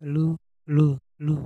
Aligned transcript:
lu 0.00 0.36
lu 0.66 0.98
lu. 1.18 1.36